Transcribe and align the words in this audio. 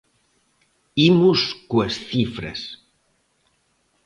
Imos 1.09 1.39
coas 1.69 1.93
cifras. 2.09 2.59